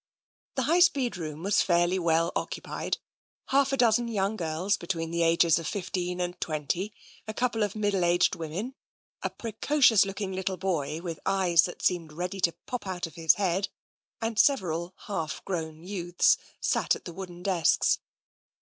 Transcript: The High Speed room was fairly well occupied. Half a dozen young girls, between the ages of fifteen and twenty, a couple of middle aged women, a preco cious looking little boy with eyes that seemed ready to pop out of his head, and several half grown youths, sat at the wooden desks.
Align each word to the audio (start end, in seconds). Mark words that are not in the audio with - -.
The 0.55 0.63
High 0.63 0.79
Speed 0.79 1.15
room 1.15 1.43
was 1.43 1.61
fairly 1.61 1.99
well 1.99 2.31
occupied. 2.35 2.97
Half 3.49 3.71
a 3.71 3.77
dozen 3.77 4.07
young 4.07 4.35
girls, 4.35 4.75
between 4.75 5.11
the 5.11 5.21
ages 5.21 5.59
of 5.59 5.67
fifteen 5.67 6.19
and 6.19 6.41
twenty, 6.41 6.91
a 7.27 7.35
couple 7.35 7.61
of 7.61 7.75
middle 7.75 8.03
aged 8.03 8.33
women, 8.35 8.73
a 9.21 9.29
preco 9.29 9.79
cious 9.79 10.03
looking 10.03 10.31
little 10.33 10.57
boy 10.57 11.01
with 11.03 11.19
eyes 11.23 11.65
that 11.65 11.83
seemed 11.83 12.13
ready 12.13 12.39
to 12.41 12.55
pop 12.65 12.87
out 12.87 13.05
of 13.05 13.13
his 13.13 13.35
head, 13.35 13.69
and 14.19 14.39
several 14.39 14.95
half 15.05 15.45
grown 15.45 15.83
youths, 15.83 16.35
sat 16.59 16.95
at 16.95 17.05
the 17.05 17.13
wooden 17.13 17.43
desks. 17.43 17.99